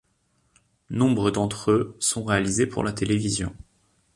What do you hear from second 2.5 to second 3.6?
pour la télévision.